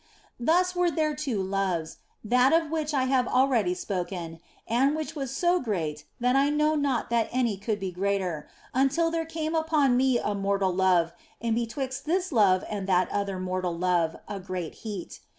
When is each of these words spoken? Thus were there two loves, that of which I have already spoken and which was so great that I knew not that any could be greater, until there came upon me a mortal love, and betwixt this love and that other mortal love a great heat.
Thus 0.39 0.75
were 0.75 0.89
there 0.89 1.15
two 1.15 1.43
loves, 1.43 1.97
that 2.23 2.53
of 2.53 2.71
which 2.71 2.91
I 2.91 3.03
have 3.03 3.27
already 3.27 3.75
spoken 3.75 4.39
and 4.67 4.95
which 4.95 5.15
was 5.15 5.29
so 5.29 5.59
great 5.59 6.05
that 6.19 6.35
I 6.35 6.49
knew 6.49 6.75
not 6.75 7.11
that 7.11 7.29
any 7.31 7.55
could 7.55 7.79
be 7.79 7.91
greater, 7.91 8.49
until 8.73 9.11
there 9.11 9.25
came 9.27 9.53
upon 9.53 9.95
me 9.95 10.17
a 10.17 10.33
mortal 10.33 10.73
love, 10.73 11.13
and 11.39 11.53
betwixt 11.53 12.05
this 12.05 12.31
love 12.31 12.63
and 12.67 12.87
that 12.87 13.11
other 13.11 13.39
mortal 13.39 13.77
love 13.77 14.15
a 14.27 14.39
great 14.39 14.73
heat. 14.81 15.19